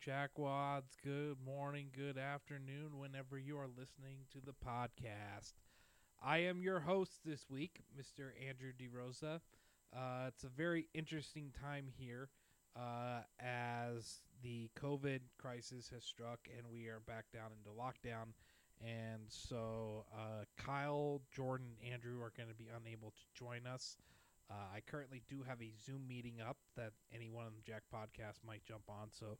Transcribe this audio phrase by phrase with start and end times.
[0.00, 0.96] Jackwads.
[1.04, 5.52] Good morning, good afternoon, whenever you are listening to the podcast.
[6.24, 8.30] I am your host this week, Mr.
[8.48, 9.40] Andrew DeRosa.
[9.94, 12.30] Uh, it's a very interesting time here
[12.74, 18.32] uh, as the COVID crisis has struck and we are back down into lockdown.
[18.80, 23.98] And so uh, Kyle, Jordan, Andrew are going to be unable to join us.
[24.50, 28.38] Uh, I currently do have a Zoom meeting up that anyone on the Jack podcast
[28.46, 29.36] might jump on, so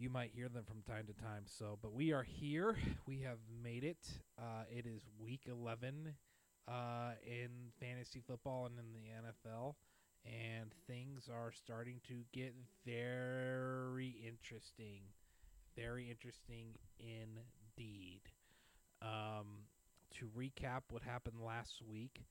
[0.00, 1.42] you might hear them from time to time.
[1.44, 2.76] So, but we are here.
[3.06, 4.08] We have made it.
[4.38, 6.14] Uh, it is week 11
[6.68, 6.72] uh,
[7.26, 7.48] in
[7.80, 9.74] fantasy football and in the NFL,
[10.24, 12.54] and things are starting to get
[12.86, 15.02] very interesting.
[15.76, 18.20] Very interesting indeed.
[19.02, 19.66] Um,
[20.18, 22.22] to recap what happened last week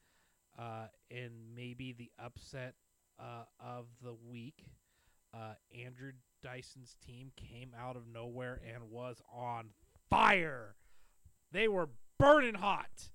[0.58, 2.76] uh, and maybe the upset
[3.20, 4.66] uh, of the week.
[5.34, 6.12] Uh, Andrew
[6.44, 9.70] Dyson's team came out of nowhere and was on
[10.10, 10.76] fire.
[11.52, 13.10] They were burning hot.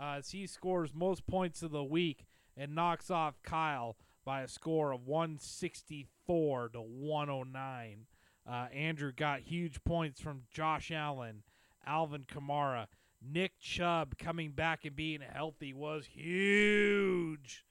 [0.00, 2.24] Uh, as he scores most points of the week
[2.56, 8.06] and knocks off Kyle by a score of 164 to 109.
[8.48, 11.42] Uh, Andrew got huge points from Josh Allen,
[11.86, 12.86] Alvin Kamara,
[13.22, 17.66] Nick Chubb coming back and being healthy was huge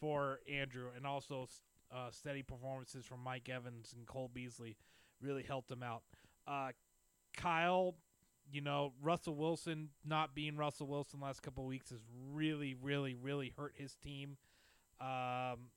[0.00, 1.48] for Andrew, and also
[1.94, 4.76] uh, steady performances from Mike Evans and Cole Beasley
[5.20, 6.02] really helped him out.
[6.46, 6.70] Uh,
[7.36, 7.94] Kyle,
[8.50, 12.00] you know, Russell Wilson not being Russell Wilson last couple weeks has
[12.32, 14.36] really, really, really hurt his team.
[15.00, 15.70] Um,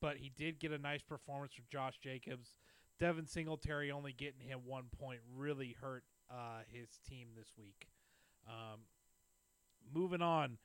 [0.00, 2.54] but he did get a nice performance from Josh Jacobs.
[3.00, 7.88] Devin Singletary only getting him one point really hurt uh, his team this week.
[8.46, 8.80] Um,
[9.92, 10.58] moving on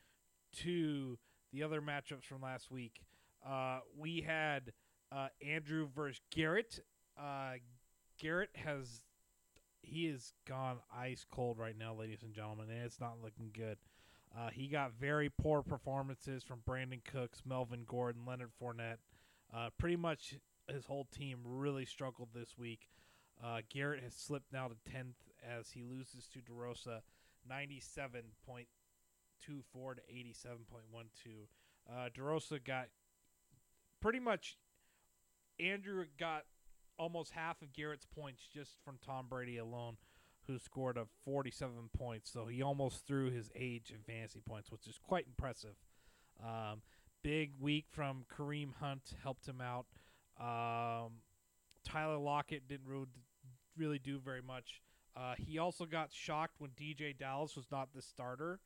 [0.58, 1.18] to
[1.52, 3.02] the other matchups from last week,
[3.48, 4.74] uh, we had
[5.12, 6.80] uh, Andrew versus Garrett.
[7.20, 7.54] Uh,
[8.20, 9.02] Garrett has
[9.82, 13.78] he is gone ice cold right now, ladies and gentlemen, and it's not looking good.
[14.38, 18.98] Uh, he got very poor performances from Brandin Cooks, Melvin Gordon, Leonard Fournette.
[19.54, 20.36] Uh, pretty much
[20.68, 22.90] his whole team really struggled this week.
[23.44, 27.02] Uh, Garrett has slipped now to 10th as he loses to DeRosa
[27.50, 28.66] 97.24
[29.40, 31.48] to 87.12.
[31.90, 32.90] Uh, DeRosa got
[34.02, 34.58] pretty much,
[35.60, 36.44] Andrew got
[36.98, 39.98] almost half of Garrett's points just from Tom Brady alone,
[40.48, 42.32] who scored a 47 points.
[42.32, 45.76] So he almost threw his age in fantasy points, which is quite impressive.
[46.44, 46.82] Um,
[47.24, 49.86] big week from Kareem Hunt helped him out.
[50.40, 51.14] Um,
[51.84, 53.08] Tyler Lockett didn't really,
[53.78, 54.82] really do very much.
[55.16, 58.60] Uh, he also got shocked when DeeJay Dallas was not the starter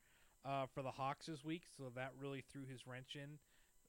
[0.44, 3.38] uh, for the Hawks this week, so that really threw his wrench in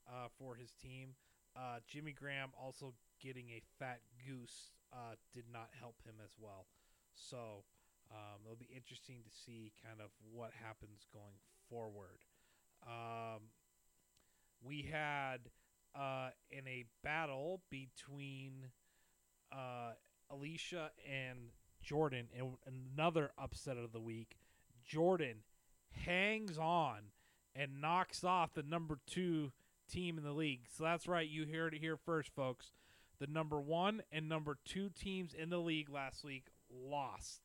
[0.08, 1.10] uh, for his team.
[1.56, 6.68] Uh, Jimmy Graham also getting a fat goose uh, did not help him as well.
[7.14, 7.64] So
[8.12, 11.40] um, it'll be interesting to see kind of what happens going
[11.70, 12.20] forward.
[12.86, 13.44] Um,
[14.62, 15.50] we had
[15.96, 18.72] uh, in a battle between
[20.30, 21.52] Alicia and
[21.82, 24.38] Jordan and another upset of the week.
[24.84, 25.38] Jordan
[25.92, 27.12] hangs on
[27.56, 29.52] and knocks off the number two
[29.92, 30.62] team in the league.
[30.76, 32.72] So that's right, you heard it here first, folks.
[33.20, 37.42] The number one and number two teams in the league last week lost.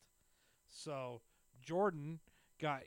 [0.68, 1.20] So
[1.62, 2.18] Jordan
[2.60, 2.82] got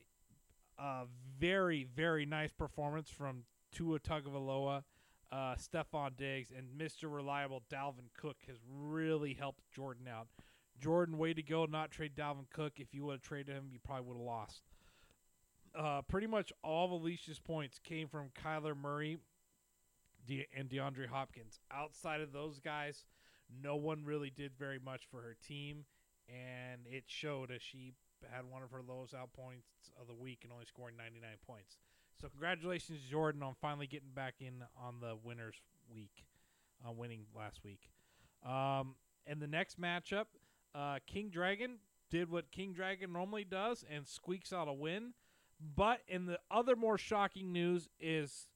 [0.78, 1.04] a
[1.40, 4.84] very, very nice performance from Tua Tagovailoa,
[5.32, 7.14] uh, Stefon Diggs, and Mr.
[7.14, 10.28] Reliable Dalvin Cook has really helped Jordan out.
[10.80, 11.66] Jordan, way to go!
[11.66, 12.74] Not trade Dalvin Cook.
[12.78, 14.62] If you would have traded him, you probably would have lost.
[15.76, 19.18] Uh, pretty much all of Alicia's points came from Kyler Murray
[20.26, 21.60] De- and DeAndre Hopkins.
[21.72, 23.06] Outside of those guys,
[23.62, 25.86] no one really did very much for her team,
[26.28, 27.94] and it showed as she
[28.32, 29.68] had one of her lowest out points
[30.00, 31.78] of the week and only scoring 99 points.
[32.22, 35.56] So congratulations, Jordan, on finally getting back in on the winners
[35.94, 36.26] week,
[36.88, 37.90] uh, winning last week.
[38.46, 38.96] Um,
[39.28, 40.26] and the next matchup,
[40.76, 41.78] uh, King Dragon
[42.10, 45.14] did what King Dragon normally does and squeaks out a win.
[45.76, 48.48] But in the other more shocking news is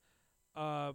[0.55, 0.93] uh,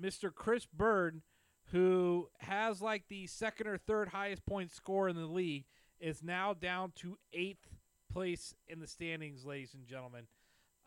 [0.00, 0.34] Mr.
[0.34, 1.22] Chris Bird,
[1.70, 5.64] who has like the second or third highest point score in the league,
[6.00, 7.68] is now down to eighth
[8.12, 10.26] place in the standings, ladies and gentlemen.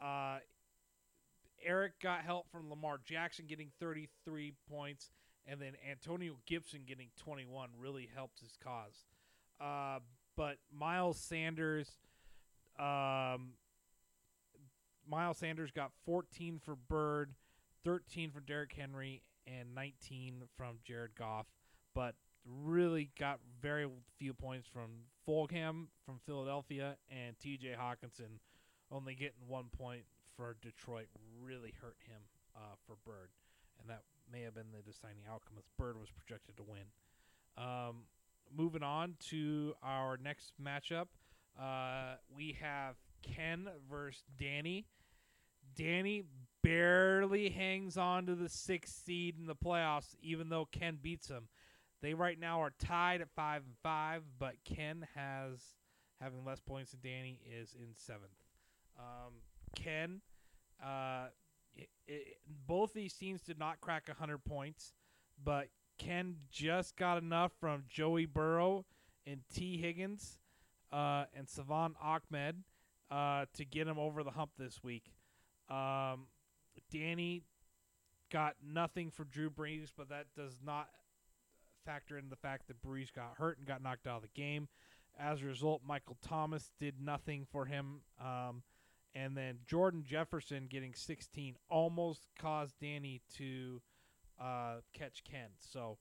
[0.02, 0.40] Uh,
[1.63, 5.10] Eric got help from Lamar Jackson getting 33 points,
[5.48, 9.06] and then Antonio Gibson getting 21 really helped his cause.
[9.60, 10.00] Uh,
[10.36, 11.90] but Miles Sanders,
[12.78, 13.54] um,
[15.10, 17.34] Miles Sanders got 14 for Bird,
[17.86, 21.46] 13 from Derrick Henry, and 19 from Jared Goff.
[21.94, 22.16] But
[22.46, 23.88] really got very
[24.18, 24.90] few points from
[25.28, 27.76] Fulgham from Philadelphia and T.J.
[27.80, 28.40] Hockenson
[28.92, 30.04] only getting one point
[30.36, 31.08] for Detroit
[31.42, 32.22] really hurt him
[32.56, 33.30] uh, for Bird,
[33.80, 34.02] and that
[34.32, 36.84] may have been the deciding outcome as Bird was projected to win.
[37.58, 38.04] Um,
[38.56, 41.08] moving on to our next matchup,
[41.60, 44.86] uh, we have Ken versus Danny.
[45.76, 46.24] Danny
[46.66, 51.48] barely hangs on to the sixth seed in the playoffs, even though Ken beats him.
[52.02, 55.60] They right now are tied at five and five, but Ken has
[56.20, 58.32] having less points than Danny is in seventh.
[58.98, 59.34] Um,
[59.76, 60.22] Ken,
[60.84, 61.28] uh,
[61.76, 62.38] it, it,
[62.68, 64.94] both these teams did not crack hundred points,
[65.44, 68.86] but Ken just got enough from Joey Burrow
[69.28, 70.40] and Tee Higgins
[70.92, 72.64] uh, and Salvon Ahmed
[73.12, 75.12] uh, to get him over the hump this week.
[75.70, 76.28] Um,
[76.92, 77.44] Danny
[78.31, 80.89] got nothing for Drew Brees, but that does not
[81.86, 84.68] factor in the fact that Brees got hurt and got knocked out of the game.
[85.18, 88.01] As a result, Michael Thomas did nothing for him.
[88.19, 88.63] Um,
[89.13, 93.81] and then Jordan Jefferson getting 16 almost caused Danny to
[94.42, 95.50] uh, catch Ken.
[95.57, 95.98] So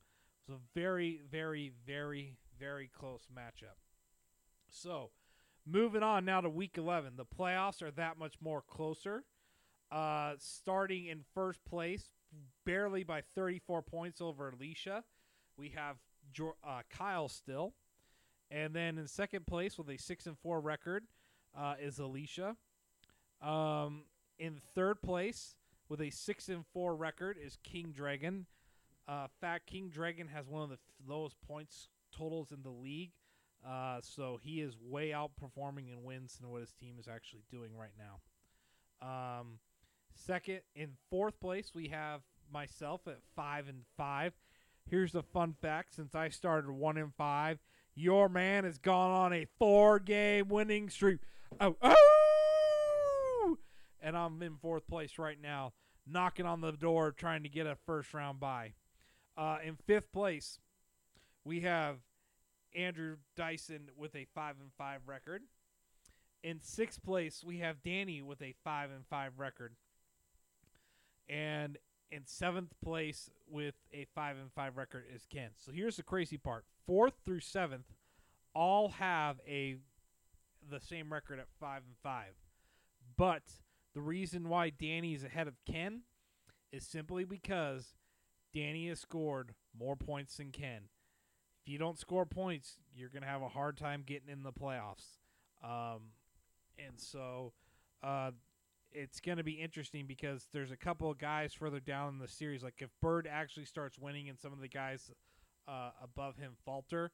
[0.48, 3.78] it was a very, very, very, very close matchup.
[4.68, 5.10] So
[5.64, 7.12] moving on now to week 11.
[7.16, 9.24] The playoffs are that much more closer.
[9.94, 12.10] Uh, starting in first place,
[12.66, 15.04] barely by 34 points over Alicia,
[15.56, 15.96] we have
[16.66, 17.74] uh, Kyle still.
[18.50, 21.04] And then in second place with a 6 and 4 record
[21.56, 22.56] uh, is Alicia.
[23.40, 24.02] Um,
[24.36, 25.54] in third place
[25.88, 28.46] with a 6 and 4 record is King Dragon.
[29.06, 33.12] Uh, fact, King Dragon has one of the f- lowest points totals in the league.
[33.64, 37.70] Uh, so he is way outperforming in wins than what his team is actually doing
[37.76, 38.18] right now.
[39.06, 39.58] Um,
[40.14, 42.22] second, in fourth place, we have
[42.52, 44.32] myself at five and five.
[44.88, 47.58] Here's the fun fact: since I started one and five,
[47.94, 51.20] your man has gone on a four-game winning streak.
[51.60, 53.58] Oh, oh!
[54.00, 55.72] And I'm in fourth place right now,
[56.06, 58.74] knocking on the door, trying to get a first-round bye.
[59.36, 60.58] Uh, in fifth place,
[61.44, 61.96] we have
[62.74, 65.42] Andrew Dyson with a five and five record.
[66.42, 69.76] In sixth place, we have Danny with a five and five record.
[71.28, 71.78] And
[72.10, 75.50] in seventh place with a five and five record is Ken.
[75.56, 77.86] So here's the crazy part: fourth through seventh
[78.54, 79.76] all have a
[80.70, 82.34] the same record at five and five.
[83.16, 83.42] But
[83.94, 86.02] the reason why Danny is ahead of Ken
[86.72, 87.94] is simply because
[88.52, 90.88] Danny has scored more points than Ken.
[91.62, 95.18] If you don't score points, you're to have a hard time getting in the playoffs.
[95.62, 96.12] Um,
[96.78, 97.52] and so
[98.02, 98.32] uh,
[98.94, 102.28] it's going to be interesting because there's a couple of guys further down in the
[102.28, 102.62] series.
[102.62, 105.10] Like if Bird actually starts winning and some of the guys
[105.66, 107.10] uh, above him falter,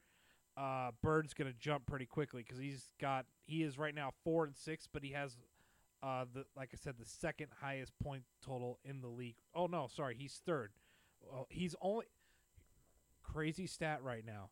[0.56, 4.44] uh, Bird's going to jump pretty quickly because he's got he is right now four
[4.44, 5.38] and six, but he has
[6.02, 9.36] uh, the like I said the second highest point total in the league.
[9.54, 10.72] Oh no, sorry, he's third.
[11.48, 12.06] He's only
[13.22, 14.50] crazy stat right now.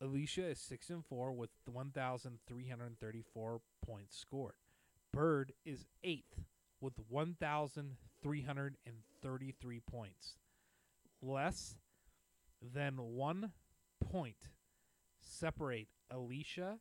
[0.00, 4.54] Alicia is six and four with one thousand three hundred thirty-four points scored.
[5.12, 6.40] Bird is eighth
[6.80, 10.36] with one thousand three hundred and thirty-three points.
[11.20, 11.76] Less
[12.60, 13.52] than one
[14.04, 14.48] point
[15.20, 16.78] separate Alicia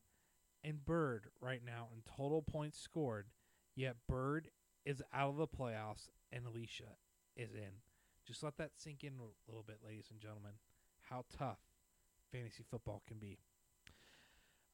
[0.64, 3.28] and Bird right now in total points scored.
[3.76, 4.50] Yet Bird
[4.86, 6.96] is out of the playoffs and Alicia
[7.36, 7.82] is in.
[8.26, 10.54] Just let that sink in a little bit, ladies and gentlemen.
[11.10, 11.60] How tough
[12.32, 13.40] fantasy football can be.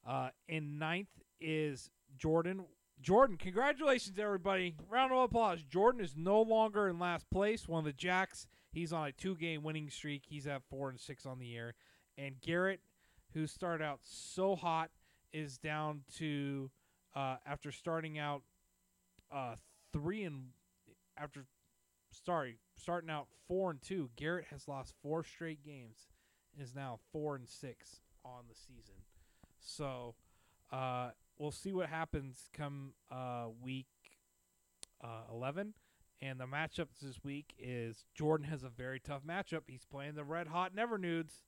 [0.06, 2.66] Uh, in ninth is Jordan.
[3.01, 4.75] Jordan, congratulations, everybody.
[4.89, 5.62] Round of applause.
[5.63, 7.68] Jordan is no longer in last place.
[7.68, 8.48] One of the Jacks.
[8.72, 10.24] He's on a two game winning streak.
[10.27, 11.75] He's at four and six on the year.
[12.18, 12.82] And Garrett,
[13.34, 14.89] who started out so hot,
[15.32, 16.72] is down to
[17.16, 18.42] uh, after starting out
[19.32, 19.56] uh,
[19.94, 20.48] three and
[21.18, 21.46] after
[22.12, 24.10] sorry starting out four and two.
[24.16, 26.08] Garrett has lost four straight games
[26.54, 28.96] and is now four and six on the season.
[29.60, 30.16] So
[30.72, 33.88] uh, we'll see what happens come uh, week
[35.03, 35.74] uh, 11.
[36.22, 39.62] And the matchups this week is Jordan has a very tough matchup.
[39.67, 41.44] He's playing the red hot Never Nudes.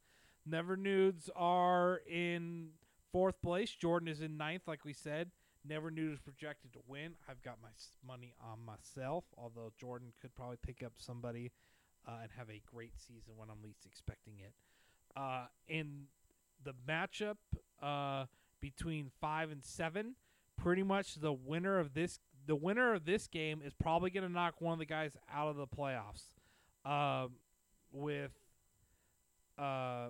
[0.46, 2.70] Never Nudes are in
[3.12, 3.72] fourth place.
[3.72, 5.32] Jordan is in ninth, like we said.
[5.68, 7.16] Never Nudes projected to win.
[7.28, 7.70] I've got my
[8.06, 11.52] money on myself, although Jordan could probably pick up somebody
[12.08, 14.54] uh, and have a great season when I'm least expecting it.
[15.16, 16.04] Uh, in
[16.64, 17.38] the matchup
[17.82, 18.26] uh,
[18.62, 20.16] between five and seven,
[20.58, 24.32] pretty much the winner of this the winner of this game is probably going to
[24.32, 26.24] knock one of the guys out of the playoffs.
[26.86, 27.34] Um,
[27.92, 28.32] with
[29.58, 30.08] uh,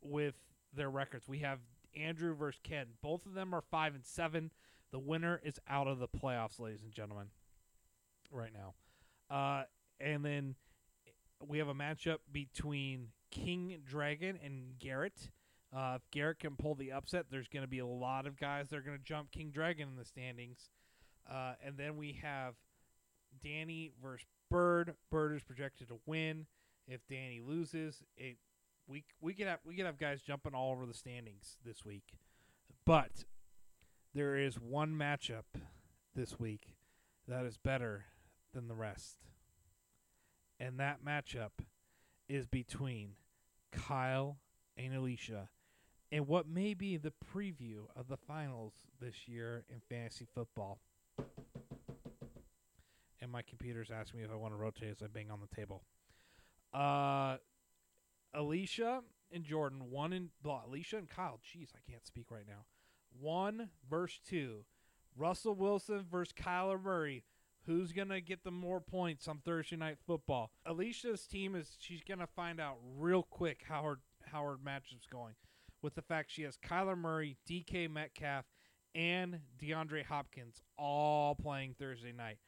[0.00, 0.34] with
[0.74, 1.28] their records.
[1.28, 1.60] We have
[1.96, 2.86] Andrew versus Ken.
[3.02, 4.50] Both of them are five and seven.
[4.90, 7.28] The winner is out of the playoffs, ladies and gentlemen.
[8.30, 8.74] Right now,
[9.34, 9.64] uh,
[10.00, 10.54] and then
[11.46, 15.30] we have a matchup between King Dragon and Garrett.
[15.74, 18.68] Uh, if Garrett can pull the upset, there's going to be a lot of guys
[18.68, 20.70] that are going to jump King Dragon in the standings.
[21.30, 22.54] Uh, and then we have
[23.42, 24.94] Danny versus Bird.
[25.10, 26.46] Bird is projected to win.
[26.86, 28.36] If Danny loses, it
[28.86, 32.18] we we could have we could have guys jumping all over the standings this week.
[32.84, 33.24] But
[34.14, 35.44] there is one matchup
[36.14, 36.74] this week
[37.26, 38.06] that is better
[38.52, 39.18] than the rest.
[40.60, 41.64] And that matchup
[42.28, 43.12] is between
[43.72, 44.38] Kyle
[44.76, 45.48] and Alicia
[46.12, 50.78] in what may be the preview of the finals this year in fantasy football.
[53.20, 55.56] And my computer's asking me if I want to rotate as I bang on the
[55.56, 55.82] table.
[56.74, 57.38] Uh,
[58.34, 59.00] Alicia
[59.32, 61.40] and Jordan, one in well, Alicia and Kyle.
[61.42, 62.64] Jeez, I can't speak right now.
[63.18, 64.64] One verse two.
[65.16, 67.24] Russell Wilson versus Kyler Murray.
[67.66, 70.50] Who's gonna get the more points on Thursday night football?
[70.66, 75.34] Alicia's team is she's gonna find out real quick how her how her matchup's going,
[75.82, 78.44] with the fact she has Kyler Murray, DK Metcalf,
[78.94, 82.38] and DeAndre Hopkins all playing Thursday night,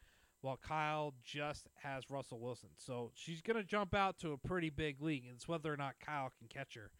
[0.41, 2.69] while Kyle just has Russell Wilson.
[2.77, 5.25] So she's gonna jump out to a pretty big league.
[5.33, 6.91] It's whether or not Kyle can catch her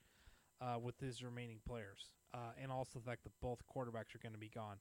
[0.62, 4.34] uh, with his remaining players, uh, and also the fact that both quarterbacks are going
[4.34, 4.78] to be gone.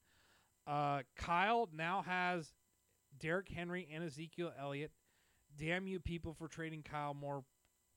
[0.66, 2.52] Uh, Kyle now has
[3.18, 4.92] Derrick Henry and Ezekiel Elliott.
[5.56, 7.44] Damn you people for trading Kyle more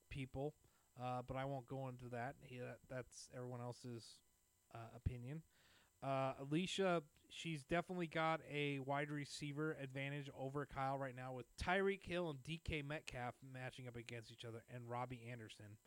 [0.09, 0.53] people,
[1.01, 2.35] uh, but I won't go into that.
[2.41, 4.05] He, that that's everyone else's
[4.73, 5.41] uh, opinion.
[6.03, 12.03] Uh, Alicia, she's definitely got a wide receiver advantage over Kyle right now with Tyreek
[12.03, 15.77] Hill and DK Metcalf matching up against each other, and Robbie Anderson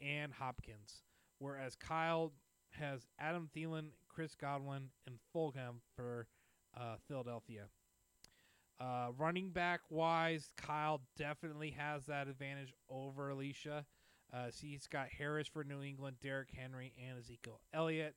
[0.00, 1.02] and Hopkins.
[1.38, 2.32] Whereas Kyle
[2.72, 6.26] has Adam Thielen, Chris Godwin, and Fulgham for
[6.76, 7.66] uh, Philadelphia.
[8.80, 13.84] Uh, running back wise, Kyle definitely has that advantage over Alicia.
[14.32, 18.16] Uh, he's got Harris for New England, Derrick Henry, and Ezekiel Elliott,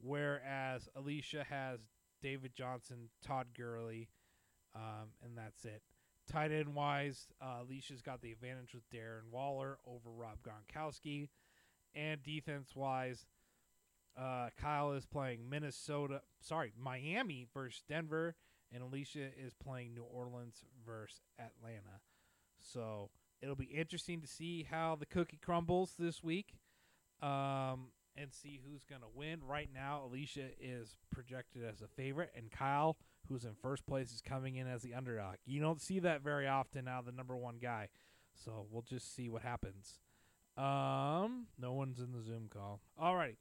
[0.00, 1.80] whereas Alicia has
[2.22, 4.08] David Johnson, Todd Gurley,
[4.74, 5.82] um, and that's it.
[6.30, 11.28] Tight end wise, uh, Alicia's got the advantage with Darren Waller over Rob Gronkowski,
[11.94, 13.26] and defense wise,
[14.16, 18.36] uh, Kyle is playing Minnesota, sorry, Miami versus Denver
[18.74, 22.00] and Alicia is playing New Orleans versus Atlanta.
[22.60, 23.10] So
[23.42, 26.54] it'll be interesting to see how the cookie crumbles this week,
[27.22, 29.40] um, and see who's gonna win.
[29.44, 32.96] Right now, Alicia is projected as a favorite, and Kyle,
[33.28, 35.36] who's in first place, is coming in as the underdog.
[35.44, 37.88] You don't see that very often now, the number one guy.
[38.34, 40.00] So we'll just see what happens.
[40.56, 42.80] Um, no one's in the Zoom call.
[43.00, 43.36] Alrighty,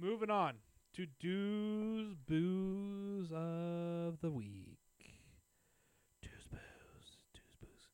[0.00, 0.54] moving on
[0.94, 4.78] to do's booze of the week.
[6.22, 7.88] Do's booze, do's booze.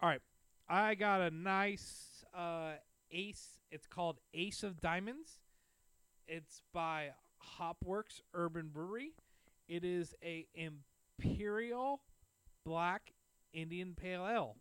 [0.00, 0.20] All right,
[0.68, 2.72] I got a nice uh,
[3.10, 3.58] ace.
[3.70, 5.38] It's called Ace of Diamonds.
[6.26, 7.10] It's by
[7.58, 9.12] Hopworks Urban Brewery.
[9.68, 12.00] It is a imperial
[12.64, 13.12] black
[13.52, 14.56] Indian pale ale.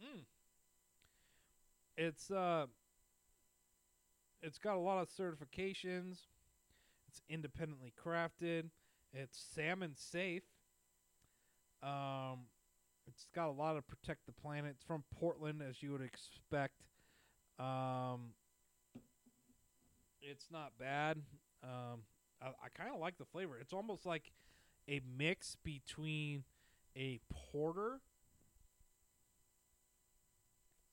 [0.00, 0.22] Mm.
[1.96, 2.66] It's uh
[4.42, 6.18] it's got a lot of certifications.
[7.08, 8.70] It's independently crafted.
[9.18, 10.42] It's salmon safe.
[11.82, 12.40] Um
[13.08, 14.72] it's got a lot of protect the planet.
[14.74, 16.82] It's from Portland as you would expect.
[17.58, 18.34] Um
[20.20, 21.22] it's not bad.
[21.62, 22.02] Um
[22.42, 23.56] I, I kind of like the flavor.
[23.58, 24.32] It's almost like
[24.86, 26.44] a mix between
[26.94, 28.00] a porter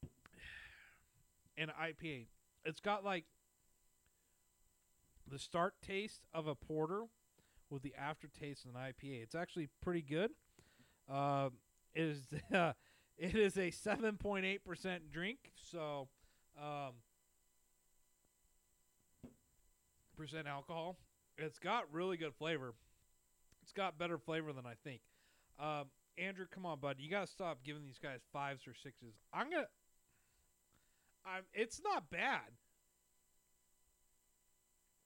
[1.58, 2.28] and IPA.
[2.64, 3.26] It's got like
[5.30, 7.08] the start taste of a porter
[7.74, 9.24] with the aftertaste of an IPA.
[9.24, 10.32] It's actually pretty good.
[11.12, 11.50] Uh,
[11.94, 12.74] it is uh,
[13.18, 16.08] it is a seven point eight percent drink, so
[16.58, 16.94] um,
[20.16, 20.98] percent alcohol.
[21.38, 22.74] It's got really good flavor.
[23.64, 25.02] It's got better flavor than I think.
[25.60, 25.86] Um,
[26.18, 26.98] Andrew, come on, bud.
[27.00, 29.16] You gotta stop giving these guys fives or sixes.
[29.34, 29.68] I'm gonna
[31.26, 32.52] I'm, it's not bad.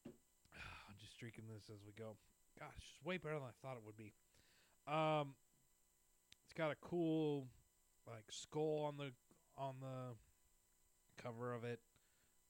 [0.07, 2.17] I'm just drinking this as we go.
[2.59, 4.13] Gosh, it's way better than I thought it would be.
[4.87, 5.35] Um,
[6.43, 7.47] it's got a cool
[8.07, 9.11] like skull on the
[9.57, 10.15] on the
[11.21, 11.79] cover of it.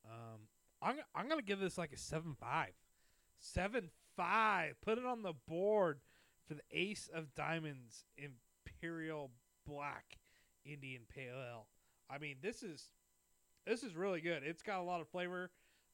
[0.05, 0.41] Um,
[0.81, 2.73] I'm I'm gonna give this like a seven five,
[3.39, 4.75] seven five.
[4.81, 5.99] Put it on the board
[6.47, 9.31] for the Ace of Diamonds Imperial
[9.65, 10.19] Black.
[10.67, 11.67] Indian Pale Ale.
[12.09, 12.89] I mean, this is
[13.65, 14.43] this is really good.
[14.43, 15.49] It's got a lot of flavor.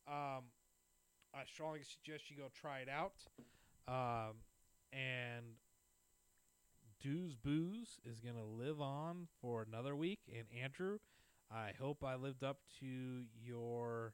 [0.08, 0.46] Um,
[1.34, 3.14] I strongly suggest you go try it out.
[3.88, 4.42] Um,
[4.92, 5.46] and
[7.02, 10.20] Dew's Booze is going to live on for another week.
[10.28, 11.00] And Andrew,
[11.52, 14.14] I hope I lived up to your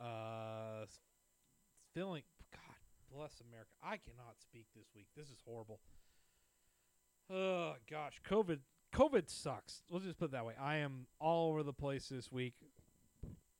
[0.00, 0.84] uh,
[1.94, 2.22] feeling.
[2.52, 3.70] God bless America.
[3.82, 5.06] I cannot speak this week.
[5.16, 5.80] This is horrible.
[7.30, 8.58] Oh gosh, COVID.
[8.94, 9.82] COVID sucks.
[9.90, 10.54] Let's just put it that way.
[10.60, 12.54] I am all over the place this week.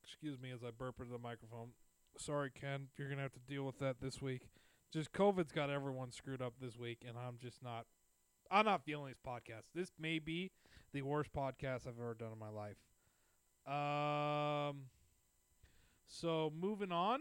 [0.02, 1.68] Excuse me as I burp into the microphone.
[2.16, 2.88] Sorry, Ken.
[2.96, 4.48] You're gonna have to deal with that this week.
[4.92, 7.86] Just COVID's got everyone screwed up this week, and I'm just not.
[8.50, 9.64] I'm not feeling this podcast.
[9.74, 10.50] This may be
[10.94, 12.76] the worst podcast I've ever done in my life.
[13.66, 14.84] Um.
[16.06, 17.20] So moving on,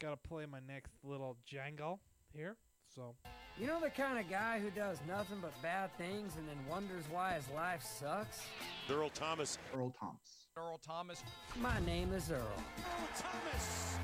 [0.00, 2.00] gotta play my next little jangle
[2.34, 2.56] here.
[2.94, 3.14] So
[3.58, 7.04] You know the kind of guy who does nothing but bad things and then wonders
[7.10, 8.42] why his life sucks?
[8.90, 9.58] Earl Thomas.
[9.74, 10.46] Earl Thomas.
[10.56, 11.22] Earl Thomas.
[11.58, 12.40] My name is Earl.
[12.40, 13.98] Earl Thomas.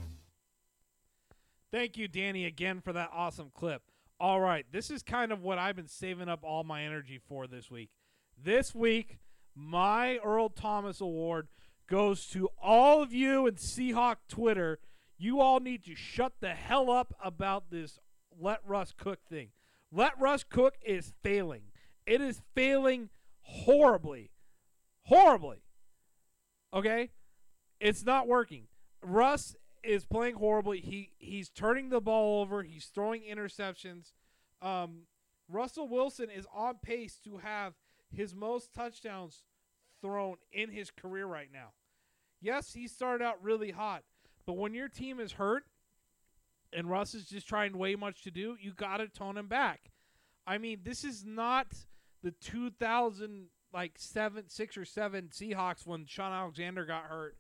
[1.73, 3.81] Thank you, Danny, again for that awesome clip.
[4.21, 7.47] All right, this is kind of what I've been saving up all my energy for
[7.47, 7.89] this week.
[8.37, 9.19] This week,
[9.55, 11.49] my Earl Thomas Award
[11.89, 14.81] goes to all of you in Seahawk Twitter.
[15.17, 17.99] You all need to shut the hell up about this
[18.39, 19.49] let Russ cook thing.
[19.91, 21.63] Let Russ cook is failing.
[22.05, 23.09] It is failing
[23.41, 24.31] horribly.
[25.05, 25.63] Horribly.
[26.75, 27.11] Okay?
[27.81, 28.65] It's not working.
[29.03, 30.81] Russ is playing horribly.
[30.81, 32.63] He he's turning the ball over.
[32.63, 34.13] He's throwing interceptions.
[34.61, 35.03] Um,
[35.49, 37.75] Russell Wilson is on pace to have
[38.11, 39.43] his most touchdowns
[40.01, 41.73] thrown in his career right now.
[42.41, 44.03] Yes, he started out really hot,
[44.47, 45.65] but when your team is hurt
[46.73, 49.93] and Russ is just trying way much to do, you got to tone him back.
[50.47, 51.69] I mean, this is not
[52.23, 57.37] the 2000 like seven, six or seven Seahawks when Shaun Alexander got hurt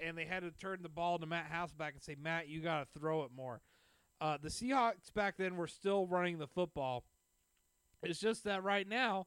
[0.00, 2.80] and they had to turn the ball to Matt Hasselbeck and say, Matt, you got
[2.80, 3.60] to throw it more.
[4.20, 7.04] Uh, the Seahawks back then were still running the football.
[8.02, 9.26] It's just that right now,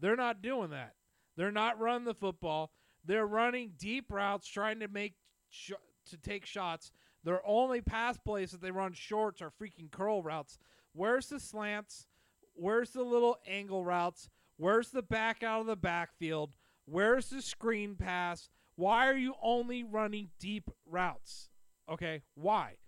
[0.00, 0.94] they're not doing that.
[1.36, 2.72] They're not running the football.
[3.04, 5.14] They're running deep routes, trying to make
[5.50, 5.72] sh-
[6.10, 6.92] to take shots.
[7.24, 10.58] Their only pass plays that they run shorts are freaking curl routes.
[10.92, 12.06] Where's the slants?
[12.54, 14.28] Where's the little angle routes?
[14.56, 16.50] Where's the back out of the backfield?
[16.84, 18.50] Where's the screen pass?
[18.82, 21.50] Why are you only running deep routes?
[21.88, 22.78] Okay, why?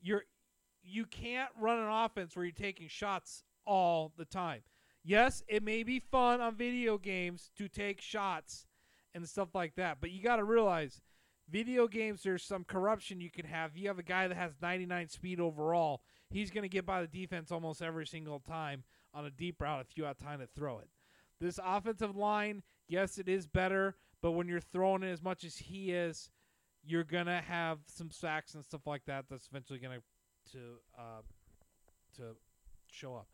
[0.00, 0.22] You're
[0.84, 4.60] you can't run an offense where you're taking shots all the time.
[5.02, 8.68] Yes, it may be fun on video games to take shots
[9.12, 11.00] and stuff like that, but you got to realize
[11.50, 13.76] video games there's some corruption you can have.
[13.76, 17.08] You have a guy that has 99 speed overall, he's going to get by the
[17.08, 20.78] defense almost every single time on a deep route if you have time to throw
[20.78, 20.90] it.
[21.40, 25.54] This offensive line, yes, it is better, but when you're throwing it as much as
[25.54, 26.30] he is,
[26.82, 29.26] you're gonna have some sacks and stuff like that.
[29.28, 29.98] That's eventually gonna
[30.52, 30.58] to
[30.98, 31.20] uh,
[32.16, 32.34] to
[32.90, 33.26] show up.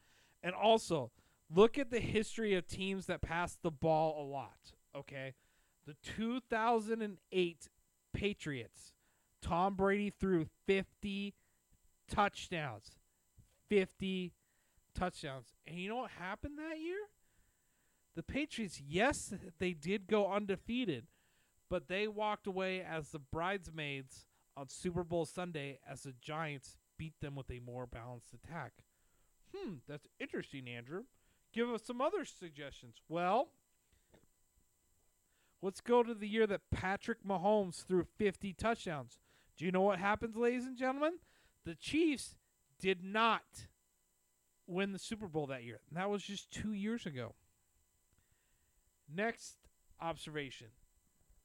[0.42, 1.12] And also,
[1.48, 4.72] look at the history of teams that pass the ball a lot.
[4.96, 5.34] Okay,
[5.86, 7.68] the 2008
[8.12, 8.92] Patriots,
[9.40, 11.34] Tom Brady threw 50
[12.10, 12.98] touchdowns,
[13.68, 14.32] 50
[14.92, 16.98] touchdowns, and you know what happened that year?
[18.16, 21.06] The Patriots, yes, they did go undefeated,
[21.68, 27.14] but they walked away as the bridesmaids on Super Bowl Sunday as the Giants beat
[27.20, 28.72] them with a more balanced attack.
[29.54, 31.04] Hmm, that's interesting, Andrew.
[31.52, 32.96] Give us some other suggestions.
[33.08, 33.48] Well,
[35.62, 39.18] let's go to the year that Patrick Mahomes threw 50 touchdowns.
[39.56, 41.14] Do you know what happens, ladies and gentlemen?
[41.64, 42.36] The Chiefs
[42.78, 43.68] did not
[44.66, 45.80] win the Super Bowl that year.
[45.92, 47.34] That was just two years ago.
[49.14, 49.56] Next
[50.00, 50.68] observation.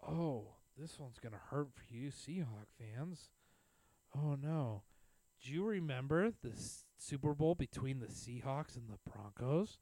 [0.07, 3.29] Oh, this one's going to hurt for you, Seahawk fans.
[4.15, 4.83] Oh, no.
[5.43, 6.53] Do you remember the
[6.97, 9.79] Super Bowl between the Seahawks and the Broncos?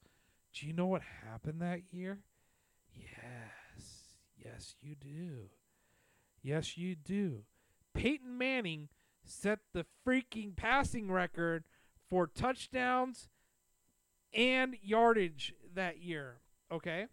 [0.52, 2.20] Do you know what happened that year?
[2.92, 4.16] Yes.
[4.36, 5.50] Yes, you do.
[6.42, 7.44] Yes, you do.
[7.94, 8.88] Peyton Manning
[9.24, 11.64] set the freaking passing record
[12.10, 13.28] for touchdowns
[14.32, 16.40] and yardage that year.
[16.70, 17.06] Okay?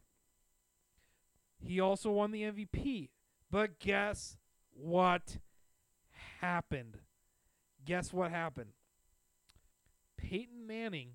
[1.63, 3.09] He also won the MVP.
[3.49, 4.37] But guess
[4.73, 5.37] what
[6.39, 6.97] happened?
[7.85, 8.71] Guess what happened?
[10.17, 11.13] Peyton Manning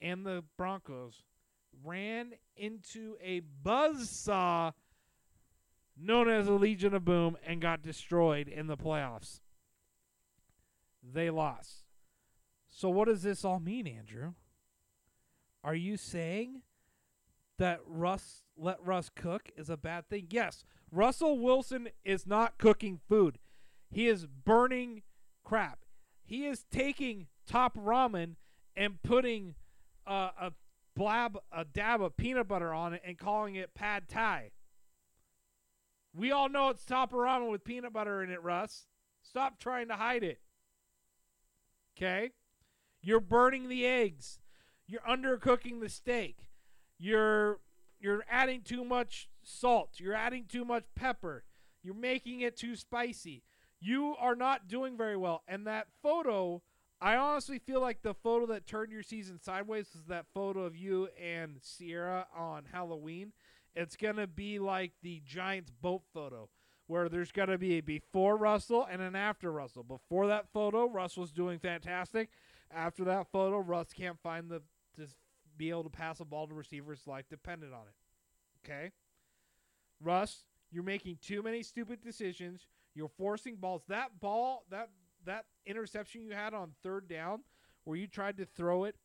[0.00, 1.22] and the Broncos
[1.84, 4.72] ran into a buzzsaw
[5.96, 9.40] known as the Legion of Boom and got destroyed in the playoffs.
[11.02, 11.84] They lost.
[12.68, 14.34] So, what does this all mean, Andrew?
[15.62, 16.62] Are you saying
[17.60, 20.26] that Russ let Russ cook is a bad thing.
[20.30, 23.38] Yes, Russell Wilson is not cooking food.
[23.90, 25.02] He is burning
[25.44, 25.80] crap.
[26.24, 28.36] He is taking top ramen
[28.74, 29.56] and putting
[30.06, 30.52] uh, a
[30.96, 34.52] blab a dab of peanut butter on it and calling it pad thai.
[36.14, 38.86] We all know it's top ramen with peanut butter in it, Russ.
[39.22, 40.40] Stop trying to hide it.
[41.96, 42.30] Okay?
[43.02, 44.38] You're burning the eggs.
[44.86, 46.46] You're undercooking the steak.
[47.00, 47.60] You're
[47.98, 49.94] you're adding too much salt.
[49.96, 51.44] You're adding too much pepper.
[51.82, 53.42] You're making it too spicy.
[53.80, 55.42] You are not doing very well.
[55.48, 56.62] And that photo,
[57.00, 60.76] I honestly feel like the photo that turned your season sideways was that photo of
[60.76, 63.32] you and Ciara on Halloween.
[63.74, 66.50] It's going to be like the Giants boat photo
[66.86, 69.84] where there's going to be a before Russell and an after Russell.
[69.84, 72.28] Before that photo, Russ was doing fantastic.
[72.70, 74.62] After that photo, Russ can't find the
[75.60, 78.64] be able to pass a ball to receivers like dependent on it.
[78.64, 78.92] Okay?
[80.02, 82.66] Russ, you're making too many stupid decisions.
[82.94, 83.82] You're forcing balls.
[83.86, 84.88] That ball, that
[85.26, 87.40] that interception you had on third down
[87.84, 88.96] where you tried to throw it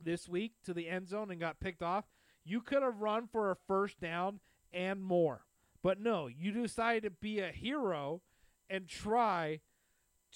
[0.00, 2.04] this week to the end zone and got picked off,
[2.44, 4.38] you could have run for a first down
[4.72, 5.44] and more.
[5.82, 8.22] But no, you decided to be a hero
[8.70, 9.58] and try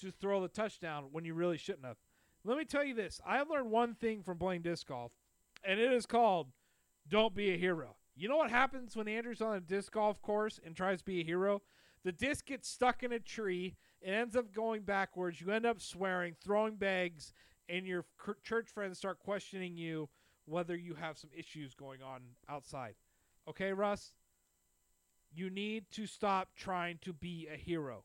[0.01, 1.97] to throw the touchdown when you really shouldn't have.
[2.43, 3.21] Let me tell you this.
[3.25, 5.11] I learned one thing from playing disc golf,
[5.63, 6.47] and it is called
[7.07, 7.95] don't be a hero.
[8.15, 11.21] You know what happens when Andrew's on a disc golf course and tries to be
[11.21, 11.61] a hero?
[12.03, 13.75] The disc gets stuck in a tree.
[14.01, 15.41] It ends up going backwards.
[15.41, 17.33] You end up swearing, throwing bags,
[17.67, 18.05] and your
[18.43, 20.09] church friends start questioning you
[20.45, 22.95] whether you have some issues going on outside.
[23.47, 24.13] Okay, Russ?
[25.33, 28.03] You need to stop trying to be a hero.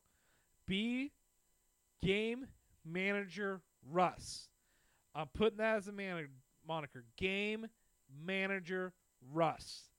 [0.67, 1.13] Be
[2.03, 2.47] game
[2.85, 4.49] manager Russ.
[5.15, 6.29] I'm putting that as a man-
[6.67, 7.05] moniker.
[7.17, 7.67] Game
[8.25, 8.93] manager
[9.33, 9.91] Russ.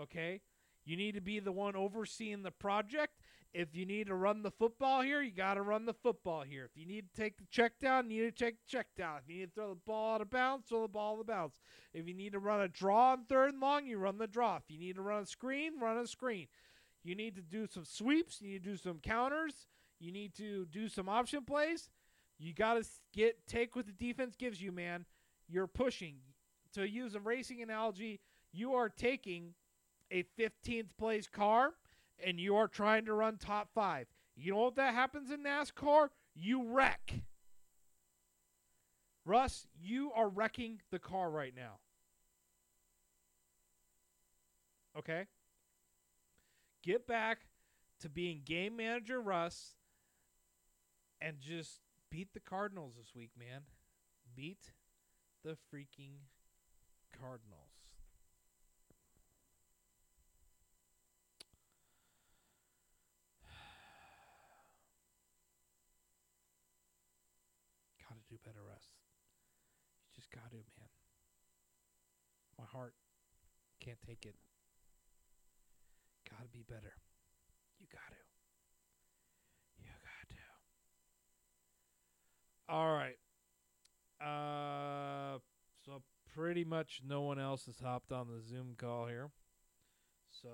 [0.00, 0.40] Okay?
[0.84, 3.20] You need to be the one overseeing the project.
[3.52, 6.64] If you need to run the football here, you got to run the football here.
[6.66, 9.20] If you need to take the check down, you need to take the check down.
[9.22, 11.26] If you need to throw the ball out of bounds, throw the ball out of
[11.26, 11.58] bounds.
[11.94, 14.56] If you need to run a draw on third and long, you run the draw.
[14.56, 16.48] If you need to run a screen, run a screen.
[17.02, 18.42] You need to do some sweeps.
[18.42, 19.66] You need to do some counters.
[19.98, 21.88] You need to do some option plays.
[22.38, 25.06] You got to get take what the defense gives you, man.
[25.48, 26.16] You're pushing.
[26.74, 28.20] To use a racing analogy,
[28.52, 29.54] you are taking
[30.10, 31.74] a 15th place car
[32.24, 34.06] and you are trying to run top five.
[34.36, 36.08] You know what that happens in NASCAR?
[36.34, 37.14] You wreck.
[39.24, 41.78] Russ, you are wrecking the car right now.
[44.98, 45.26] Okay?
[46.82, 47.38] Get back
[48.00, 49.74] to being game manager Russ
[51.20, 51.80] and just
[52.10, 53.62] beat the Cardinals this week, man.
[54.34, 54.70] Beat
[55.46, 56.26] the freaking
[57.14, 57.78] Cardinals.
[68.02, 68.90] Gotta do better, Russ.
[70.10, 70.90] You just gotta, man.
[72.58, 72.94] My heart
[73.78, 74.34] can't take it.
[76.28, 76.94] Gotta be better.
[77.78, 78.16] You gotta.
[79.78, 79.96] You gotta.
[82.68, 83.14] All right.
[84.20, 85.05] Uh,
[86.36, 89.30] pretty much no one else has hopped on the Zoom call here.
[90.42, 90.48] So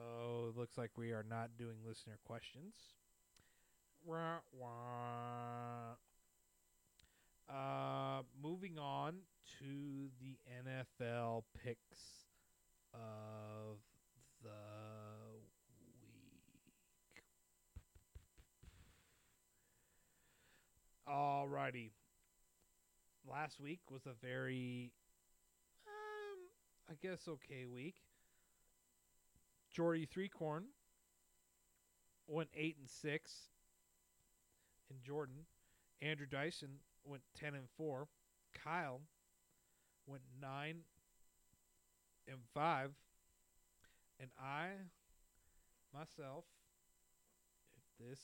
[0.48, 2.74] it looks like we are not doing listener questions.
[4.04, 5.96] Wah, wah.
[7.52, 9.14] Uh, moving on
[9.58, 12.26] to the NFL picks
[12.94, 13.78] of
[14.42, 14.50] the
[17.14, 17.24] week.
[21.08, 21.90] Alrighty.
[23.28, 24.92] Last week was a very,
[26.90, 27.96] I guess, okay week.
[29.70, 30.64] Jordy Threecorn
[32.26, 33.32] went eight and six.
[34.90, 35.46] And Jordan,
[36.02, 36.68] Andrew Dyson
[37.04, 38.08] went ten and four.
[38.62, 39.00] Kyle
[40.06, 40.80] went nine
[42.28, 42.90] and five.
[44.20, 44.68] And I,
[45.94, 46.44] myself,
[47.76, 48.20] if this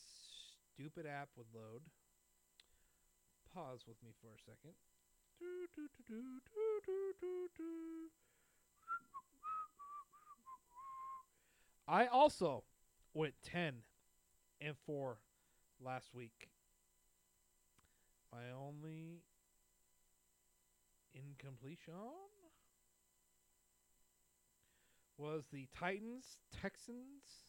[0.74, 1.82] stupid app would load,
[3.54, 4.74] pause with me for a second.
[5.40, 6.40] Do, do, do,
[11.86, 12.64] I also
[13.14, 13.76] went 10
[14.60, 15.18] and 4
[15.82, 16.50] last week.
[18.30, 19.22] My only
[21.14, 21.94] incompletion
[25.16, 27.46] was the Titans, Texans,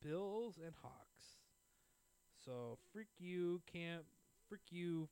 [0.00, 1.40] Bills, and Hawks.
[2.44, 4.04] So freak you, can't
[4.48, 5.08] freak you,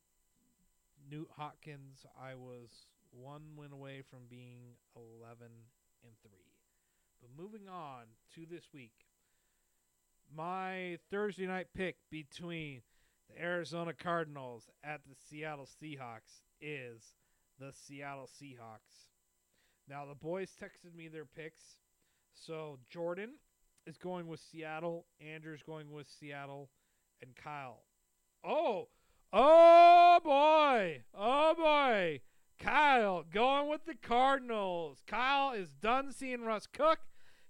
[1.12, 2.06] Nuk Hopkins.
[2.20, 5.46] I was one win away from being 11
[6.04, 6.30] and 3.
[7.20, 8.92] But moving on to this week,
[10.34, 12.82] my Thursday night pick between
[13.28, 17.14] the Arizona Cardinals at the Seattle Seahawks is
[17.58, 19.06] the Seattle Seahawks.
[19.88, 21.76] Now, the boys texted me their picks.
[22.34, 23.34] So, Jordan
[23.86, 26.70] is going with Seattle, Andrew's going with Seattle,
[27.20, 27.82] and Kyle.
[28.44, 28.88] Oh,
[29.32, 32.20] oh boy, oh boy.
[32.58, 34.98] Kyle going with the Cardinals.
[35.06, 36.98] Kyle is done seeing Russ cook.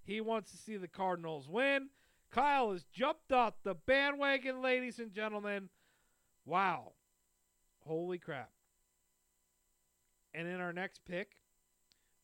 [0.03, 1.89] He wants to see the Cardinals win.
[2.31, 5.69] Kyle has jumped off the bandwagon, ladies and gentlemen.
[6.45, 6.93] Wow.
[7.85, 8.49] Holy crap.
[10.33, 11.33] And in our next pick,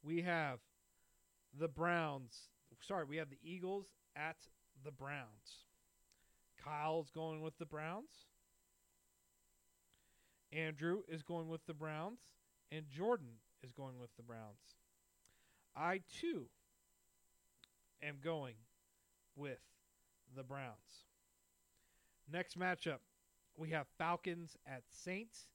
[0.02, 0.60] we have
[1.58, 2.50] the Browns.
[2.82, 4.38] Sorry, we have the Eagles at
[4.84, 5.66] the Browns.
[6.64, 8.26] Kyle's going with the Browns.
[10.52, 12.20] Andrew is going with the Browns.
[12.72, 14.76] And Jordan is going with the Browns.
[15.76, 16.46] I, too,
[18.04, 18.56] am going
[19.36, 19.60] with
[20.36, 21.06] the Browns.
[22.32, 23.00] Next matchup,
[23.58, 25.48] we have Falcons at Saints.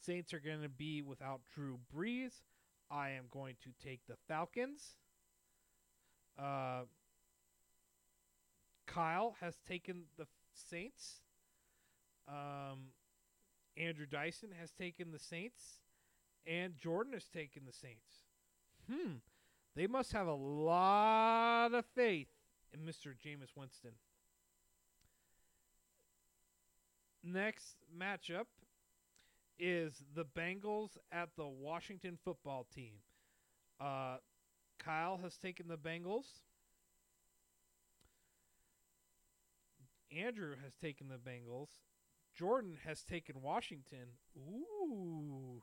[0.00, 2.42] Saints are going to be without Drew Brees.
[2.90, 4.96] I am going to take the Falcons.
[6.38, 6.82] Uh,
[8.86, 11.20] Kyle has taken the Saints.
[12.28, 12.92] Um,
[13.76, 15.80] Andrew Dyson has taken the Saints.
[16.48, 18.24] And Jordan has taken the Saints.
[18.90, 19.16] Hmm.
[19.76, 22.28] They must have a lot of faith
[22.72, 23.14] in Mr.
[23.14, 23.92] Jameis Winston.
[27.22, 28.46] Next matchup
[29.58, 32.94] is the Bengals at the Washington football team.
[33.80, 34.16] Uh,
[34.78, 36.26] Kyle has taken the Bengals.
[40.16, 41.68] Andrew has taken the Bengals.
[42.34, 44.16] Jordan has taken Washington.
[44.36, 45.60] Ooh.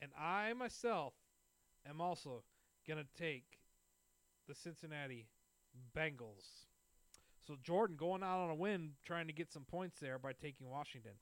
[0.00, 1.14] And I myself
[1.88, 2.42] am also
[2.86, 3.58] going to take
[4.48, 5.26] the Cincinnati
[5.96, 6.66] Bengals.
[7.46, 10.68] So Jordan going out on a win, trying to get some points there by taking
[10.68, 11.12] Washington.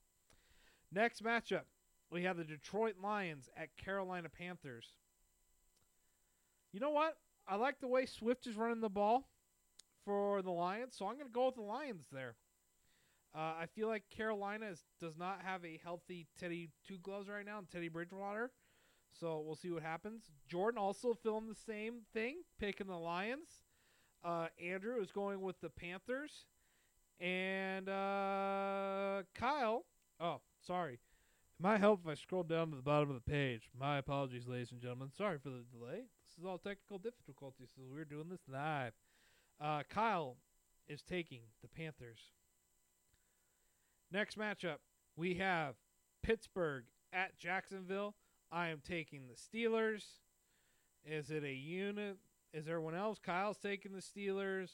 [0.91, 1.65] Next matchup,
[2.11, 4.93] we have the Detroit Lions at Carolina Panthers.
[6.71, 7.17] You know what?
[7.47, 9.29] I like the way Swift is running the ball
[10.03, 12.35] for the Lions, so I'm going to go with the Lions there.
[13.35, 17.45] Uh, I feel like Carolina is, does not have a healthy Teddy Two Gloves right
[17.45, 18.51] now, and Teddy Bridgewater.
[19.19, 20.23] So we'll see what happens.
[20.47, 23.49] Jordan also filmed the same thing, picking the Lions.
[24.23, 26.45] Uh, Andrew is going with the Panthers.
[27.19, 29.85] And uh, Kyle.
[30.19, 30.93] Oh, sorry.
[30.93, 33.69] It might help if I scroll down to the bottom of the page.
[33.77, 35.11] My apologies, ladies and gentlemen.
[35.17, 36.01] Sorry for the delay.
[36.25, 38.93] This is all technical difficulties, so we're doing this live.
[39.61, 40.35] Uh, Kyle
[40.89, 42.19] is taking the Panthers.
[44.11, 44.77] Next matchup,
[45.15, 45.75] we have
[46.23, 48.15] Pittsburgh at Jacksonville.
[48.51, 50.03] I am taking the Steelers.
[51.05, 52.17] Is it a unit?
[52.53, 53.19] Is everyone else?
[53.19, 54.69] Kyle's taking the Steelers.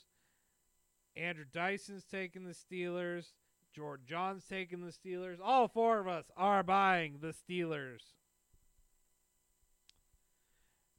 [1.15, 3.33] Andrew Dyson's taking the Steelers.
[3.73, 5.37] George John's taking the Steelers.
[5.43, 8.01] All four of us are buying the Steelers.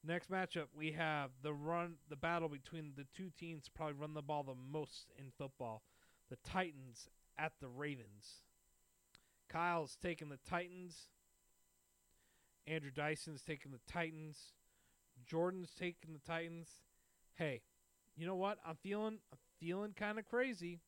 [0.05, 4.23] Next matchup, we have the run, the battle between the two teams probably run the
[4.23, 5.83] ball the most in football.
[6.29, 8.43] The Titans at the Ravens.
[9.49, 11.09] Kyle's taking the Titans.
[12.67, 14.53] Andrew Dyson's taking the Titans.
[15.27, 16.69] Jordan's taking the Titans.
[17.35, 17.63] Hey,
[18.17, 18.59] you know what?
[18.67, 20.81] I'm feeling I'm feeling kind of crazy.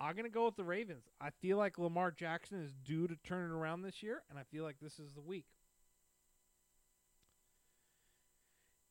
[0.00, 1.04] I'm gonna go with the Ravens.
[1.20, 4.42] I feel like Lamar Jackson is due to turn it around this year, and I
[4.50, 5.46] feel like this is the week.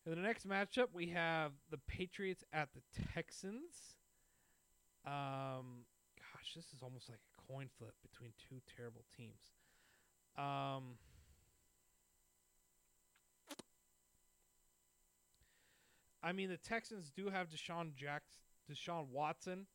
[0.06, 2.82] In the next matchup, we have the Patriots at the
[3.14, 3.96] Texans.
[5.06, 5.86] Um,
[6.44, 9.54] gosh, this is almost like a coin flip between two terrible teams.
[10.38, 10.98] Um,
[16.22, 19.68] I mean, the Texans do have Deshaun Jackson, Deshaun Watson,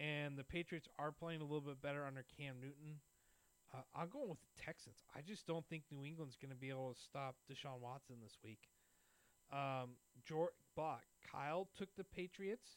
[0.00, 3.00] and the Patriots are playing a little bit better under Cam Newton.
[3.72, 4.96] Uh, I'm going with the Texans.
[5.16, 8.36] I just don't think New England's going to be able to stop Deshaun Watson this
[8.44, 8.68] week.
[9.52, 9.96] Um,
[10.26, 12.76] George, Bach, Kyle took the Patriots,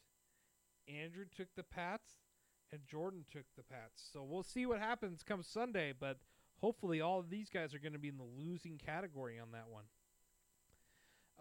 [0.87, 2.24] Andrew took the Pats,
[2.71, 4.03] and Jordan took the Pats.
[4.11, 6.17] So we'll see what happens come Sunday, but
[6.59, 9.69] hopefully all of these guys are going to be in the losing category on that
[9.69, 9.85] one.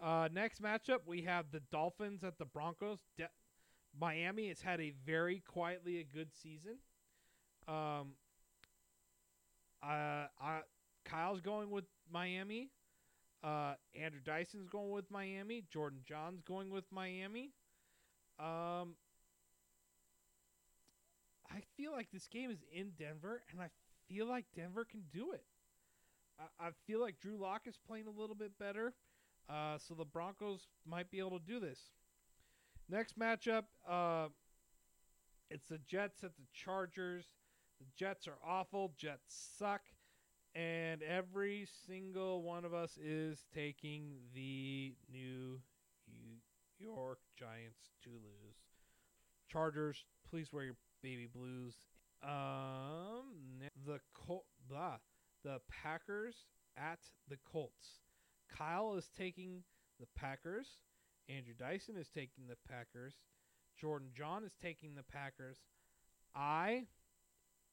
[0.01, 2.99] Uh, next matchup, we have the Dolphins at the Broncos.
[3.17, 3.29] De-
[3.97, 6.77] Miami has had a very quietly a good season.
[7.67, 8.13] Um,
[9.81, 10.61] uh, I,
[11.05, 12.71] Kyle's going with Miami.
[13.43, 15.63] Uh, Andrew Dyson's going with Miami.
[15.71, 17.51] Jordan John's going with Miami.
[18.39, 18.95] Um,
[21.77, 23.69] feel like this game is in Denver, and I
[24.07, 25.43] feel like Denver can do it.
[26.39, 28.93] I, I feel like Drew Lock is playing a little bit better.
[29.49, 31.79] Uh, so the Broncos might be able to do this.
[32.89, 34.27] Next matchup, uh,
[35.49, 37.25] it's the Jets at the Chargers.
[37.79, 38.93] The Jets are awful.
[38.97, 39.81] Jets suck.
[40.55, 45.59] And every single one of us is taking the New
[46.79, 48.55] York Giants to lose.
[49.49, 51.75] Chargers, please wear your baby blues.
[52.23, 54.97] Um, the Col- blah,
[55.43, 56.35] the Packers
[56.75, 56.97] at
[57.29, 57.99] the Colts.
[58.49, 59.61] Kyle is taking
[59.99, 60.65] the Packers.
[61.29, 63.13] Andrew Dyson is taking the Packers.
[63.79, 65.57] Jordan John is taking the Packers.
[66.35, 66.85] I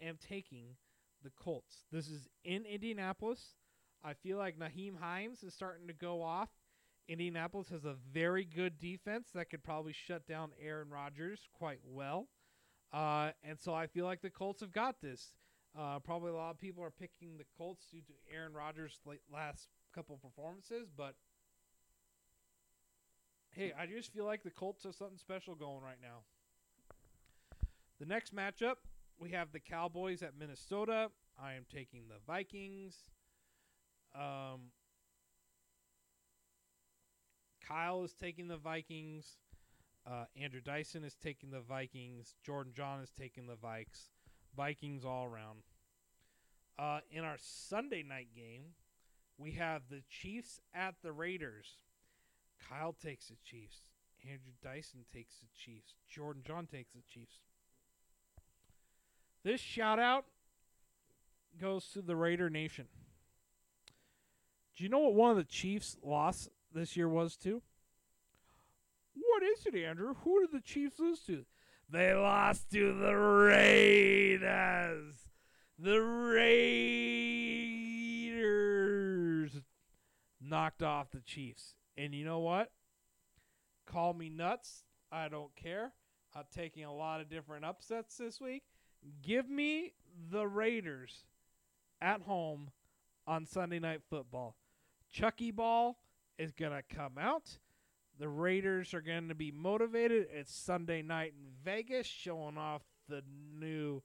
[0.03, 0.77] am taking
[1.25, 1.85] the Colts.
[1.91, 3.55] This is in Indianapolis.
[4.05, 6.51] I feel like Nyheim Hines is starting to go off.
[7.09, 12.29] Indianapolis has a very good defense that could probably shut down Aaron Rodgers quite well.
[12.93, 15.33] Uh, and so I feel like the Colts have got this.
[15.79, 18.99] Uh, probably a lot of people are picking the Colts due to Aaron Rodgers'
[19.33, 21.15] last couple performances, but
[23.51, 26.21] hey, I just feel like the Colts have something special going right now.
[28.01, 28.77] The next matchup,
[29.19, 31.11] we have the Cowboys at Minnesota.
[31.43, 32.97] I am taking the Vikings.
[34.15, 34.73] Um,
[37.67, 39.39] Kyle is taking the Vikings.
[40.07, 42.35] Uh, Andrew Dyson is taking the Vikings.
[42.45, 44.09] Jordan John is taking the Vikes.
[44.57, 45.63] Vikings all around.
[46.79, 48.75] Uh, in our Sunday night game,
[49.39, 51.67] we have the Chiefs at the Raiders.
[52.69, 53.79] Kyle takes the Chiefs.
[54.25, 55.95] Andrew Dyson takes the Chiefs.
[56.09, 57.39] Jordan John takes the Chiefs.
[59.45, 60.25] This shout out
[61.61, 62.87] goes to the Raider Nation.
[64.77, 67.63] Do you know what one of the Chiefs' loss this year was to?
[69.43, 70.15] What is it, Andrew?
[70.23, 71.45] Who did the Chiefs lose to?
[71.91, 75.17] They lost to the Raiders.
[75.77, 77.33] The Raiders
[80.41, 81.75] knocked off the Chiefs.
[81.99, 82.71] And you know what?
[83.85, 84.85] Call me nuts.
[85.11, 85.91] I don't care.
[86.37, 88.63] I'm taking a lot of different upsets this week.
[89.23, 89.95] Give me
[90.31, 91.25] the Raiders
[92.01, 92.71] at home
[93.27, 94.55] on Sunday Night Football.
[95.11, 95.99] Chucky Ball
[96.39, 97.59] is going to come out.
[98.23, 100.29] The Raiders are going to be motivated.
[100.33, 103.25] It's Sunday night in Vegas, showing off the
[103.59, 104.01] new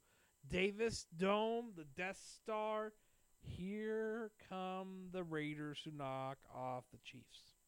[0.49, 2.93] Davis Dome, the Death Star.
[3.41, 7.60] Here come the Raiders who knock off the Chiefs.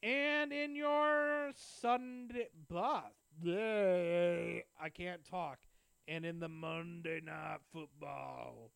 [0.00, 5.58] And in your Sunday, bleh, I can't talk.
[6.06, 8.70] And in the Monday Night Football,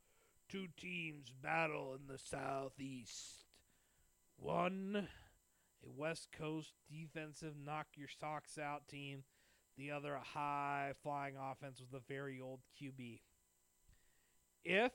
[0.48, 3.44] two teams battle in the Southeast.
[4.36, 5.06] One,
[5.84, 9.24] a West Coast defensive knock your socks out team.
[9.76, 13.20] The other, a high flying offense with a very old QB.
[14.64, 14.92] If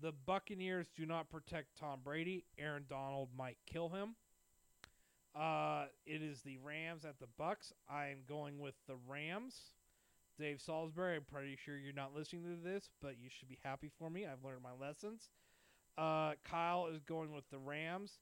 [0.00, 4.14] the Buccaneers do not protect Tom Brady, Aaron Donald might kill him.
[5.38, 7.72] Uh, it is the Rams at the Bucks.
[7.88, 9.54] I am going with the Rams.
[10.38, 13.90] Dave Salisbury, I'm pretty sure you're not listening to this, but you should be happy
[13.98, 14.26] for me.
[14.26, 15.28] I've learned my lessons.
[15.98, 18.18] Uh, Kyle is going with the Rams.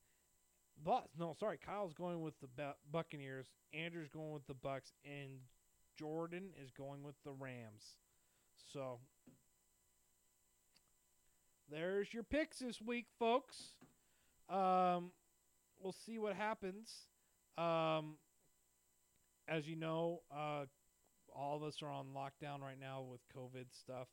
[0.84, 3.46] But no, sorry, Kyle's going with the Buccaneers.
[3.72, 5.40] Andrew's going with the Bucks, and
[5.98, 7.96] Jordan is going with the Rams.
[8.72, 9.00] So
[11.70, 13.74] there's your picks this week, folks.
[14.48, 15.10] Um,
[15.80, 16.90] we'll see what happens.
[17.56, 18.16] Um,
[19.48, 20.66] as you know, uh,
[21.34, 24.08] all of us are on lockdown right now with COVID stuff.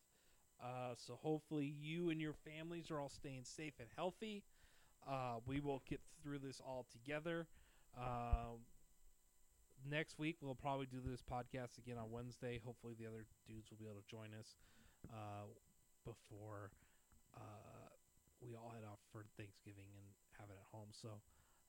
[0.63, 4.43] Uh, so hopefully you and your families are all staying safe and healthy.
[5.07, 7.47] Uh, we will get through this all together.
[7.97, 8.57] Uh,
[9.89, 12.59] next week we'll probably do this podcast again on Wednesday.
[12.65, 14.55] Hopefully the other dudes will be able to join us
[15.13, 15.45] uh,
[16.03, 16.71] before
[17.35, 17.89] uh,
[18.41, 20.07] we all head off for Thanksgiving and
[20.39, 20.89] have it at home.
[20.91, 21.21] So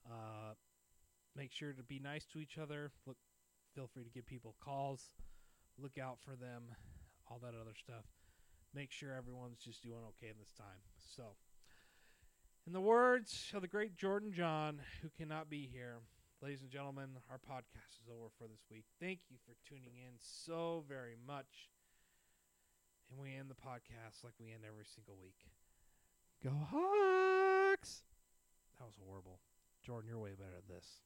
[0.07, 0.55] uh,
[1.37, 2.93] make sure to be nice to each other.
[3.07, 3.17] Look,
[3.75, 5.11] feel free to give people calls.
[5.79, 6.73] Look out for them.
[7.29, 8.05] All that other stuff.
[8.75, 10.81] Make sure everyone's just doing okay in this time.
[10.97, 11.37] So,
[12.67, 15.99] in the words of the great Jordan John, who cannot be here,
[16.43, 18.85] ladies and gentlemen, our podcast is over for this week.
[19.01, 21.71] Thank you for tuning in so very much.
[23.11, 25.47] And we end the podcast like we end every single week.
[26.43, 28.03] Go Hawks!
[28.79, 29.39] That was horrible.
[29.85, 31.03] Jordan, you're way better at this.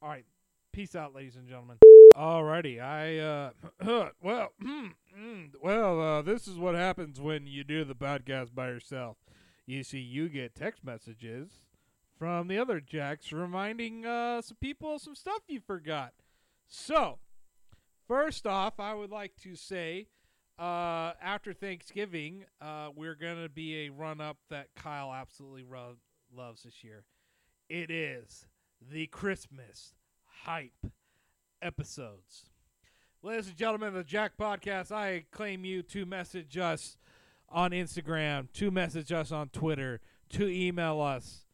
[0.00, 0.24] All right.
[0.72, 1.76] Peace out, ladies and gentlemen.
[2.16, 4.48] Alrighty, I uh well
[5.62, 9.18] well uh this is what happens when you do the podcast by yourself.
[9.66, 11.50] You see you get text messages
[12.18, 16.12] from the other jacks reminding uh some people some stuff you forgot.
[16.68, 17.18] So,
[18.06, 20.06] first off, I would like to say
[20.58, 25.96] uh after Thanksgiving, uh we're going to be a run up that Kyle absolutely ro-
[26.34, 27.04] loves this year.
[27.68, 28.46] It is
[28.80, 29.94] the Christmas
[30.44, 30.86] hype
[31.60, 32.44] episodes.
[33.22, 36.96] Ladies and gentlemen of the Jack Podcast, I claim you to message us
[37.48, 41.46] on Instagram, to message us on Twitter, to email us,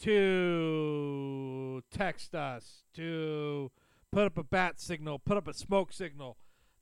[0.00, 3.70] to text us, to
[4.12, 6.36] put up a bat signal, put up a smoke signal.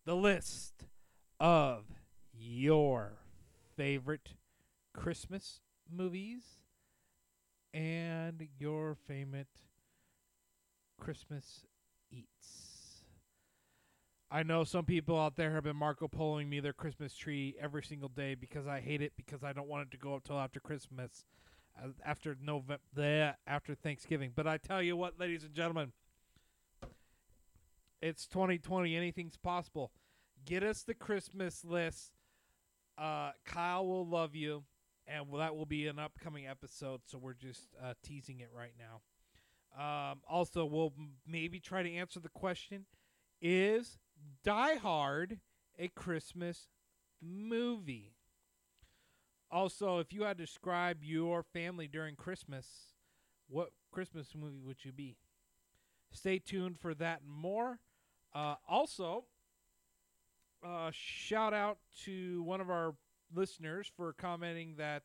[0.05, 0.87] The list
[1.41, 1.85] of
[2.33, 3.19] your
[3.77, 4.31] favorite
[4.95, 6.43] Christmas movies
[7.75, 9.63] and your favorite
[10.99, 11.65] Christmas
[12.11, 12.68] eats.
[14.31, 17.83] I know some people out there have been Marco Poloing me their Christmas tree every
[17.83, 20.39] single day because I hate it because I don't want it to go up till
[20.39, 21.25] after Christmas,
[21.83, 24.33] uh, after November, after Thanksgiving.
[24.35, 25.93] But I tell you what, ladies and gentlemen,
[28.03, 28.95] it's 2020.
[28.95, 29.93] Anything's possible.
[30.45, 32.13] Get us the Christmas list.
[32.99, 34.65] Uh, Kyle will love you,
[35.07, 37.01] and that will be an upcoming episode.
[37.07, 39.01] So we're just uh, teasing it right now.
[39.75, 40.93] Um, also, we'll
[41.27, 42.85] maybe try to answer the question:
[43.41, 43.97] Is
[44.45, 45.41] Die Hard
[45.79, 46.69] a Christmas
[47.23, 48.15] movie?
[49.51, 52.67] Also, if you had to describe your family during Christmas,
[53.49, 55.17] what Christmas movie would you be?
[56.13, 57.81] Stay tuned for that and more.
[58.35, 59.25] Uh, also,
[60.65, 62.95] uh, shout out to one of our
[63.35, 65.05] listeners for commenting that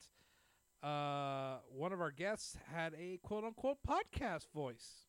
[0.81, 5.07] uh, one of our guests had a quote unquote podcast voice.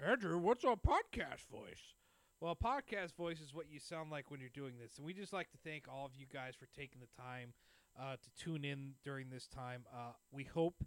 [0.00, 1.94] Andrew, what's a podcast voice?
[2.42, 4.96] Well, podcast voice is what you sound like when you're doing this.
[4.96, 7.52] And we just like to thank all of you guys for taking the time
[7.96, 9.84] uh, to tune in during this time.
[9.94, 10.82] Uh, we hope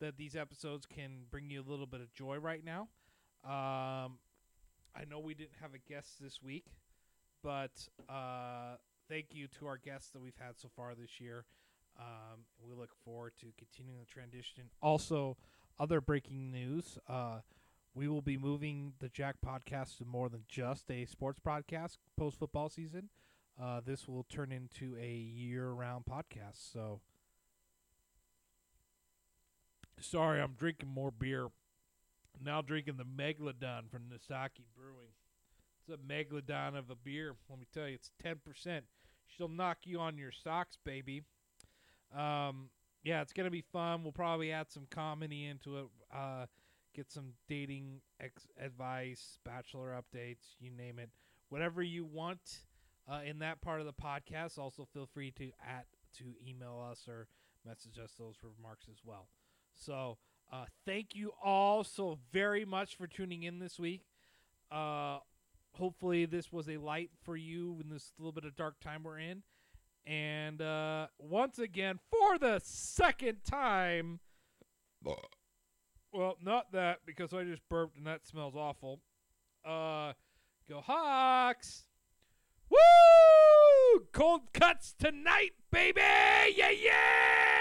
[0.00, 2.88] that these episodes can bring you a little bit of joy right now.
[3.44, 4.18] Um,
[4.96, 6.66] I know we didn't have a guest this week,
[7.40, 8.74] but uh,
[9.08, 11.44] thank you to our guests that we've had so far this year.
[12.00, 14.64] Um, we look forward to continuing the transition.
[14.82, 15.36] Also,
[15.78, 17.38] other breaking news: uh,
[17.96, 22.38] we will be moving the Jack podcast to more than just a sports podcast post
[22.38, 23.08] football season.
[23.60, 26.72] Uh, this will turn into a year round podcast.
[26.72, 27.00] So,
[29.98, 31.48] sorry, I'm drinking more beer.
[32.44, 35.14] Now drinking the Megalodon from Nisaki Brewing.
[35.80, 37.34] It's a Megalodon of a beer.
[37.48, 38.82] Let me tell you, it's 10%.
[39.26, 41.22] She'll knock you on your socks, baby.
[42.14, 42.68] Um,
[43.02, 44.02] yeah, it's gonna be fun.
[44.02, 45.86] We'll probably add some comedy into it.
[46.14, 46.44] Uh,
[46.96, 51.10] get some dating ex- advice, bachelor updates, you name it,
[51.50, 52.60] whatever you want
[53.10, 54.58] uh, in that part of the podcast.
[54.58, 55.86] Also, feel free to at
[56.18, 57.28] to email us or
[57.66, 59.28] message us those remarks as well.
[59.74, 60.16] So,
[60.50, 64.06] uh, thank you all so very much for tuning in this week.
[64.70, 65.18] Uh,
[65.74, 69.18] hopefully, this was a light for you in this little bit of dark time we're
[69.18, 69.42] in.
[70.06, 74.20] And uh, once again, for the second time,
[76.16, 79.00] well, not that because I just burped and that smells awful.
[79.64, 80.12] Uh,
[80.68, 81.84] go Hawks!
[82.70, 84.06] Woo!
[84.12, 86.00] Cold cuts tonight, baby!
[86.00, 87.55] Yeah, yeah!